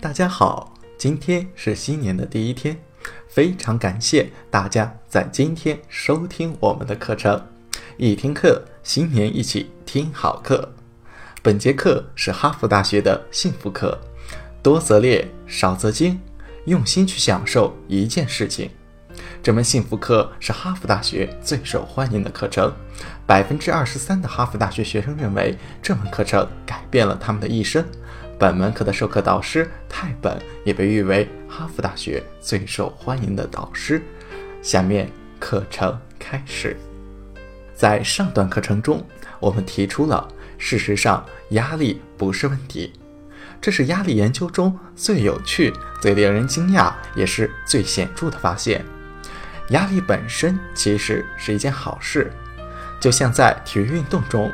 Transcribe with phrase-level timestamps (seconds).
[0.00, 2.80] 大家好，今天是新年的第一天，
[3.26, 7.44] 非常感谢大家在今天收听我们的课程。
[7.96, 10.72] 一听课，新年一起听好课。
[11.42, 13.98] 本节课是哈佛大学的幸福课，
[14.62, 16.20] 多则列，少则精，
[16.66, 18.70] 用心去享受一件事情。
[19.42, 22.72] 这门幸福课是哈佛大学最受欢迎的课程，
[23.26, 27.84] 百分之二十三的哈佛大学学生认为这门课程改变了他们的一生。
[28.38, 34.00] 本门课的授课导师泰本也被誉为哈佛大学最受欢迎的导师。
[34.62, 35.10] 下面
[35.40, 36.76] 课程开始。
[37.74, 39.04] 在上段课程中，
[39.40, 42.92] 我们提出了事实上压力不是问题，
[43.60, 48.84] 这是压力研究中最有趣、最令人惊讶，也是最显著的发现。
[49.70, 52.32] 压力本身其实是一件好事，
[53.00, 54.48] 就像在体育运动中，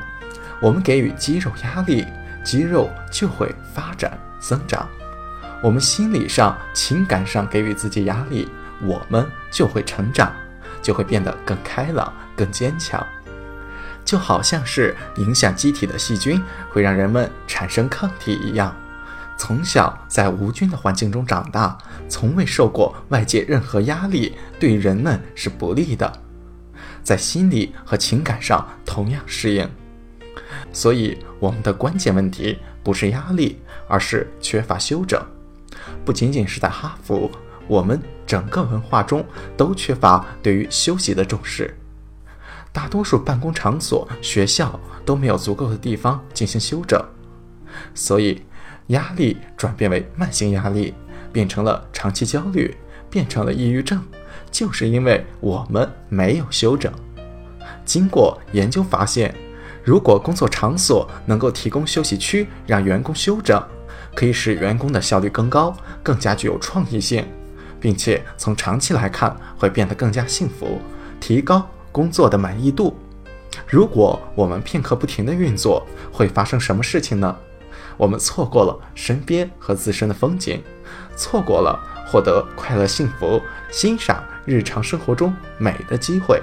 [0.58, 2.06] 我们给予肌肉压力。
[2.44, 4.86] 肌肉就会发展增长，
[5.62, 8.48] 我们心理上、情感上给予自己压力，
[8.82, 10.30] 我们就会成长，
[10.82, 13.04] 就会变得更开朗、更坚强。
[14.04, 16.38] 就好像是影响机体的细菌
[16.70, 18.76] 会让人们产生抗体一样。
[19.38, 21.76] 从小在无菌的环境中长大，
[22.08, 26.12] 从未受过外界任何压力，对人们是不利的。
[27.02, 29.68] 在心理和情感上同样适应。
[30.74, 35.24] 所以，我们的关键问题不是压力，而是缺乏休整。
[36.04, 37.30] 不仅仅是在哈佛，
[37.68, 39.24] 我们整个文化中
[39.56, 41.72] 都缺乏对于休息的重视。
[42.72, 47.00] 大多数办公场所、学校都没有足够的地方进行休整，
[47.94, 48.42] 所以
[48.88, 50.92] 压力转变为慢性压力，
[51.32, 52.76] 变成了长期焦虑，
[53.08, 54.02] 变成了抑郁症，
[54.50, 56.92] 就是因为我们没有休整。
[57.84, 59.32] 经过研究发现。
[59.84, 63.62] 如果工作场所能够提供休息区，让员工休整，
[64.14, 67.26] 可以使员工的效率更高，更加具有创意性，
[67.78, 70.80] 并且从长期来看会变得更加幸福，
[71.20, 72.96] 提高工作的满意度。
[73.68, 77.36] 如果我们片刻不停的运作，会发生什么事情呢？
[77.98, 80.62] 我们错过了身边和自身的风景，
[81.14, 83.40] 错过了获得快乐、幸福、
[83.70, 86.42] 欣赏日常生活中美的机会。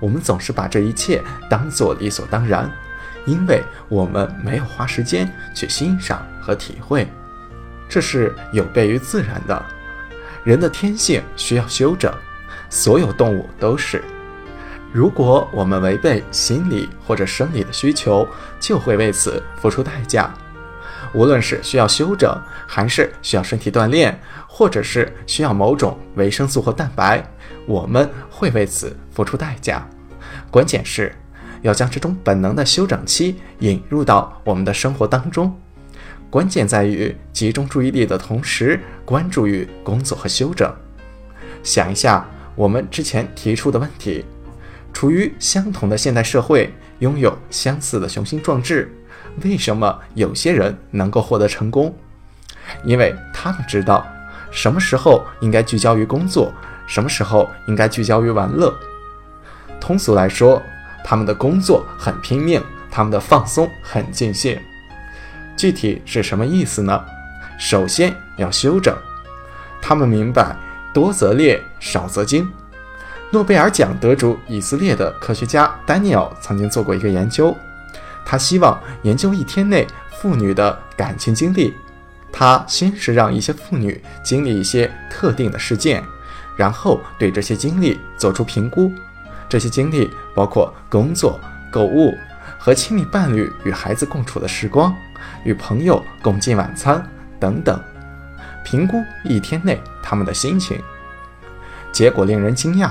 [0.00, 2.70] 我们总是把这一切当做理所当然，
[3.24, 7.08] 因为我们没有花时间去欣赏和体会。
[7.88, 9.64] 这是有悖于自然的。
[10.42, 12.12] 人的天性需要休整，
[12.68, 14.02] 所有动物都是。
[14.92, 18.26] 如果我们违背心理或者生理的需求，
[18.60, 20.32] 就会为此付出代价。
[21.12, 27.24] 无论是需要休整，还是需要身体锻炼，或者是需要某种维生素或蛋白，
[27.66, 29.88] 我们会为此付出代价。
[30.50, 31.14] 关键是
[31.62, 35.58] 要将这种本能的休整期引入到我们的生活当中。
[36.30, 40.72] 关键在于集中注意力的同时，关注于工作和休整。
[41.62, 44.24] 想一下我们之前提出的问题：
[44.92, 48.92] 处于相同的现代社会，拥有相似的雄心壮志。
[49.44, 51.96] 为什么有些人能够获得成功？
[52.84, 54.06] 因为他们知道
[54.50, 56.52] 什么时候应该聚焦于工作，
[56.86, 58.74] 什么时候应该聚焦于玩乐。
[59.80, 60.62] 通俗来说，
[61.04, 64.58] 他们的工作很拼命，他们的放松很尽兴。
[65.56, 67.04] 具体是什么意思呢？
[67.58, 68.96] 首先要休整。
[69.80, 70.56] 他们明白
[70.92, 72.50] 多则练，少则精。
[73.30, 77.54] 诺贝尔奖得主以色列的科学家丹尼尔曾经做过一个研究。
[78.24, 81.74] 他希望研究一天内妇女的感情经历。
[82.32, 86.02] 他先是让一些妇女经历一些特定的事件，
[86.56, 88.92] 然后对这些经历做出评估。
[89.48, 91.38] 这些经历包括工作、
[91.70, 92.16] 购物、
[92.58, 94.94] 和亲密伴侣与孩子共处的时光、
[95.44, 97.04] 与朋友共进晚餐
[97.38, 97.80] 等等。
[98.64, 100.80] 评估一天内他们的心情。
[101.92, 102.90] 结果令人惊讶，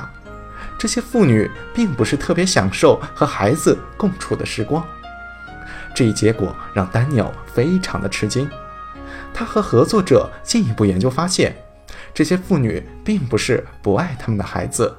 [0.78, 4.86] 这些妇女并不是特别享受和孩子共处的时光。
[5.96, 8.50] 这一结果让丹尼尔非常的吃惊。
[9.34, 11.56] 他和合作者进一步研究发现，
[12.14, 14.96] 这些妇女并不是不爱他们的孩子，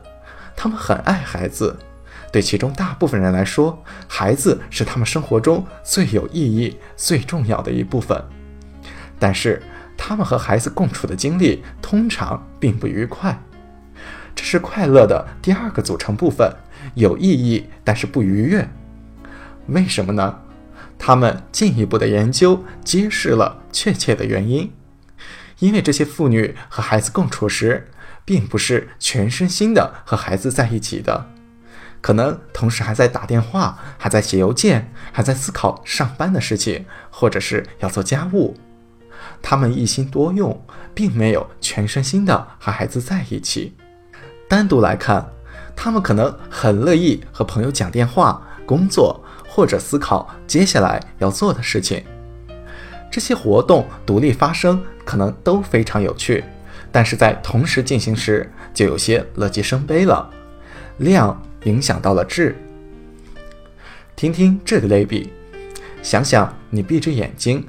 [0.57, 1.77] 他们很爱孩子。
[2.33, 8.21] 对其中大部分人来说，孩子是他们生活中最有意义、最重要的一部分。
[9.21, 9.63] 但是，
[9.97, 13.41] 他们和孩子共处的经历通常并不愉快。
[14.35, 16.53] 这是快乐的第二个组成部分，
[16.95, 18.69] 有意义但是不愉悦。
[19.69, 20.41] 为什么呢？
[20.99, 24.73] 他们进一步的研究揭示了确切的原因，
[25.59, 27.89] 因为这些妇女和孩子共处时，
[28.25, 31.27] 并不是全身心的和孩子在一起的，
[32.01, 38.57] 可能同时还在打电话，还在写邮件，还在思考上班的事情，或者是要做家务。
[39.41, 43.77] 他们一心多用，并没有全身心的和孩子在一起。
[44.49, 45.27] 单独来看，
[45.75, 52.05] 他们可能很乐意和朋友讲电话、工作，或者思考接下来要做的事情。
[53.11, 56.43] 这些活动独立发生，可能都非常有趣，
[56.91, 60.29] 但是在同时进行时，就有些乐极生悲了。
[60.99, 62.57] 量影响到了质。
[64.17, 65.33] 听听这个类比，
[66.03, 67.67] 想想你闭着眼睛，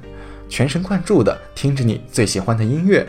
[0.48, 3.06] 全神贯注地听着你最喜欢的音乐，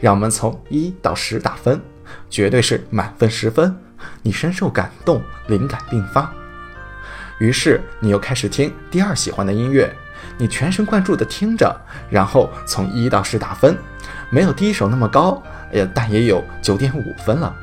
[0.00, 1.80] 让我们从一到十打分，
[2.28, 3.76] 绝对是满分十分。
[4.22, 6.30] 你深受感动，灵感迸发，
[7.38, 9.90] 于是你又开始听第二喜欢的音乐，
[10.36, 11.74] 你全神贯注地听着，
[12.10, 13.76] 然后从一到十打分，
[14.30, 15.42] 没有第一首那么高，
[15.72, 17.54] 呃，但也有九点五分了。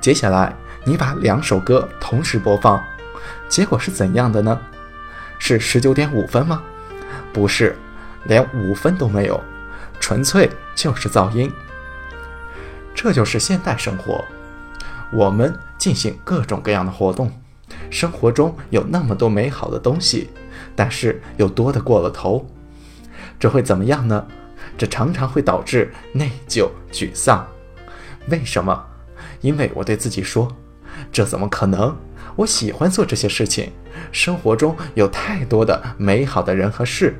[0.00, 2.82] 接下来你把两首歌同时播放。
[3.48, 4.58] 结果是怎样的呢？
[5.38, 6.62] 是十九点五分吗？
[7.32, 7.76] 不是，
[8.24, 9.42] 连五分都没有，
[9.98, 11.50] 纯粹就是噪音。
[12.94, 14.24] 这就是现代生活，
[15.12, 17.32] 我们进行各种各样的活动，
[17.90, 20.30] 生活中有那么多美好的东西，
[20.80, 22.46] 但是又多得过了头，
[23.38, 24.26] 这会怎么样呢？
[24.78, 27.46] 这常常会导致内疚、沮丧。
[28.30, 28.82] 为什么？
[29.42, 30.56] 因为我对自己说，
[31.12, 31.94] 这怎么可能？
[32.34, 33.70] 我喜欢做这些事情，
[34.10, 37.14] 生活中有太多的美好的人和事，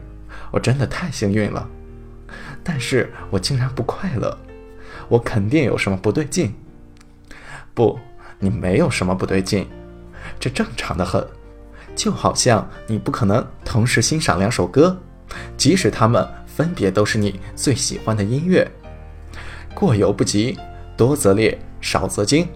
[0.51, 1.69] 我真的太幸运了。
[2.65, 4.39] 但是我竟然不快乐，
[5.07, 6.55] 我肯定有什么不对劲。
[7.75, 8.01] 不，
[8.39, 9.69] 你没有什么不对劲，
[10.39, 11.23] 这正常的很。
[11.95, 14.97] 就好像你不可能同时欣赏两首歌，
[15.57, 18.71] 即使它们分别都是你最喜欢的音乐。
[19.75, 20.59] 过犹不及，
[20.97, 22.49] 多则劣，少则精。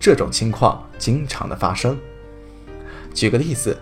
[0.00, 1.98] 这种情况经常的发生。
[3.12, 3.76] 举个例子，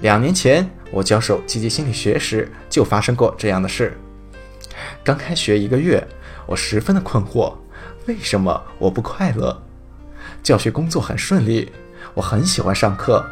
[0.00, 3.96] 两年前我教授积极心理学时就发生过这样的事。
[5.02, 6.06] 刚开学一个月，
[6.46, 7.54] 我十分的困惑，
[8.06, 9.62] 为什么我不快乐？
[10.42, 11.72] 教学工作很顺利，
[12.12, 13.24] 我很喜欢上课，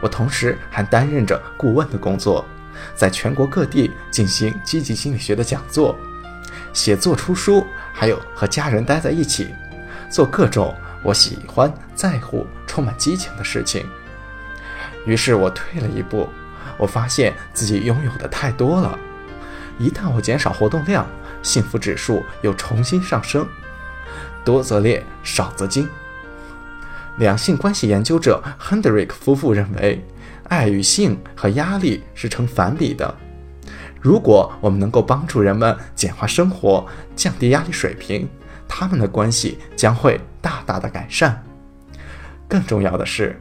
[0.00, 2.44] 我同时还担任着顾问的工作，
[2.94, 5.96] 在全国各地进行积极心理学的讲座、
[6.72, 9.54] 写作、出书，还有和家人待在一起，
[10.10, 10.74] 做各种。
[11.02, 13.86] 我喜欢在乎充满激情的事情，
[15.06, 16.28] 于是我退了一步，
[16.76, 18.98] 我发现自己拥有的太多了。
[19.78, 21.06] 一旦我减少活动量，
[21.42, 23.48] 幸福指数又重新上升。
[24.44, 25.88] 多则劣，少则精。
[27.18, 30.02] 两性关系研究者 Hendrik 夫妇认为，
[30.48, 33.14] 爱与性和压力是成反比的。
[34.00, 38.28] 如果我们能够帮助人们简化生活，降低压力水平。
[38.72, 41.42] 他们的关系将会大大的改善。
[42.48, 43.38] 更重要的是，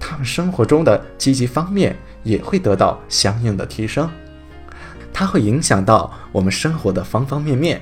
[0.00, 4.10] 他们生活中的积极方面也会得到相应的提升。
[5.12, 7.80] 它会影响到我们生活的方方面面，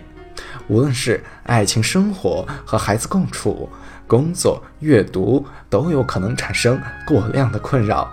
[0.66, 3.70] 无论是爱情生活和孩子共处、
[4.08, 8.10] 工作、阅读，都有可能产生过量的困扰。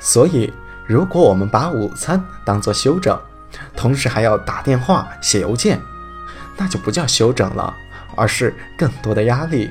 [0.00, 0.52] 所以，
[0.84, 3.16] 如果我们把午餐当做休整，
[3.76, 5.80] 同时还要打电话、写邮件，
[6.56, 7.72] 那就不叫休整了。
[8.16, 9.68] 而是更多的压力。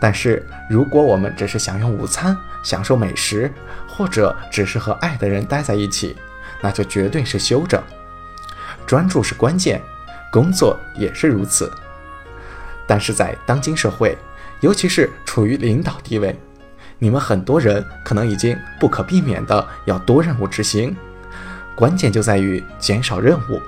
[0.00, 2.34] 但是，如果我们只是享用午餐、
[2.64, 3.52] 享受美食，
[3.86, 6.16] 或者只是和爱的人待在一起，
[6.62, 7.78] 那就绝对是休整。
[8.86, 9.82] 专注是关键，
[10.32, 11.70] 工作也是如此。
[12.86, 14.16] 但是在当今社会，
[14.62, 16.34] 尤其是处于领导地位，
[16.98, 20.96] 你们很多人可能已经不可避免的要多任务执行。
[21.76, 23.60] 关键就在于减少任务。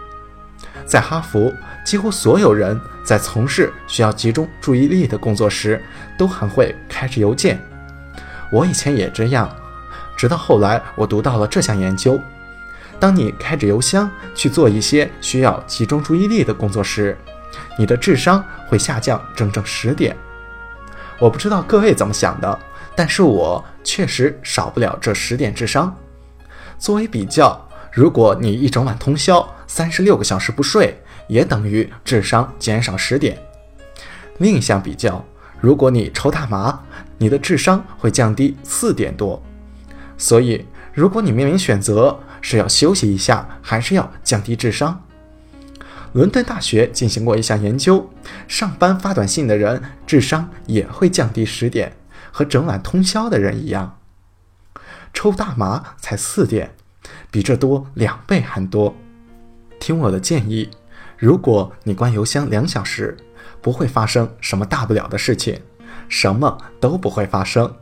[0.86, 1.52] 在哈佛。
[1.84, 5.78] 几乎所有人在从事需要集中注意力的工作时，
[6.16, 7.62] 都很会开着邮件。
[8.50, 9.54] 我以前也这样，
[10.16, 12.18] 直到后来我读到了这项研究：
[12.98, 17.14] 当你开着邮箱去做一些需要集中注意力的工作时，
[17.78, 20.16] 你的智商会下降整整十点。
[21.18, 22.58] 我不知道各位怎么想的，
[22.94, 25.94] 但是我确实少不了这十点智商。
[26.78, 30.98] 作为比较，如果你一整晚通宵，三十六个小时不睡。
[31.26, 33.38] 也等于智商减少十点。
[34.36, 35.24] 另一项比较，
[35.58, 36.78] 如果你抽大麻，
[37.16, 39.42] 你的智商会降低四点多。
[40.18, 45.02] 所以，如果你面临选择是要休息一下，还是要降低智商，
[46.14, 48.08] 伦敦大学进行过一项研究，
[48.46, 51.92] 上班发短信的人智商也会降低十点，
[52.30, 53.98] 和整晚通宵的人一样。
[55.12, 56.72] 抽大麻才四点，
[57.32, 58.94] 比这多两倍还多。
[59.80, 60.70] 听我的建议。
[61.18, 63.16] 如果你关邮箱两小时，
[63.60, 65.60] 不会发生什么大不了的事情，
[66.08, 67.74] 什么都不会发生。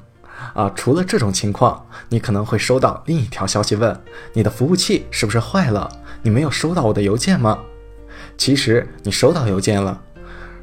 [0.54, 4.00] 啊，除了这种情况，你可能会收到另一条消息，问
[4.32, 5.90] 你的服务器是不是坏了？
[6.22, 7.58] 你没有收到我的邮件吗？
[8.36, 10.00] 其实你收到邮件了，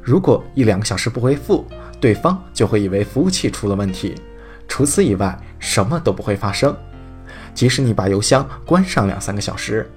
[0.02, 1.66] 如果一两个小时不回复，
[2.00, 4.14] 对方就会以为服务器出了问题，
[4.68, 6.76] 除此以外什么都不会发生。
[7.54, 9.90] 即使你把邮箱关上两三个小时，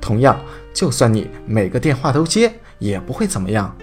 [0.00, 0.40] 同样，
[0.72, 3.76] 就算你每个电话都接，也不会怎么样。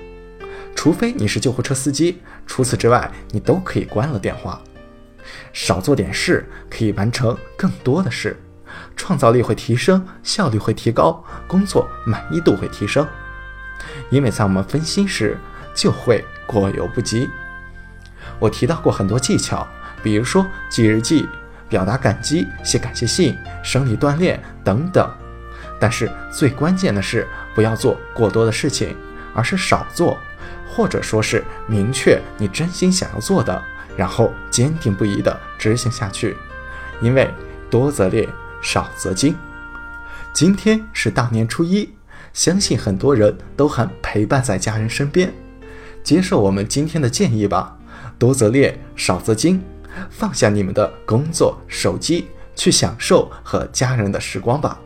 [0.76, 4.62] 除非你是救护车司机，除此之外，你都可以关了电话。
[5.54, 8.38] 少做点事，可以完成更多的事，
[8.96, 13.08] 创造力会提升，效率会提高，工作满意度会提升。
[14.10, 15.38] 因为在我们分心时，
[15.74, 17.30] 就会过犹不及。
[18.40, 19.68] 我提到过很多技巧，
[20.04, 21.28] 比如说记日记、
[21.70, 25.10] 表达感激、写感谢信、生理锻炼等等。
[25.80, 28.96] 但是最关键的是，不要做过多的事情，
[29.34, 30.18] 而是少做，
[30.68, 33.62] 或者说是明确你真心想要做的，
[33.98, 36.38] 然后坚定不移地执行下去。
[37.02, 37.30] 因为
[37.70, 38.28] 多则练，
[38.62, 39.36] 少则精。
[40.34, 41.94] 今天是大年初一，
[42.34, 45.34] 相信很多人都还陪伴在家人身边。
[46.04, 47.78] 接受我们今天的建议吧，
[48.20, 49.62] 多则练，少则精。
[50.10, 54.80] 放下你们的工作、手机，去享受和家人的时光吧。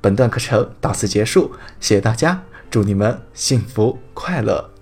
[0.00, 4.75] 本段课程到此结束，谢谢大家，祝你们幸福快乐。